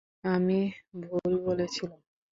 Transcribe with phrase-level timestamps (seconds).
[0.25, 0.59] আমি
[1.01, 1.99] ভুল বলেছিলাম।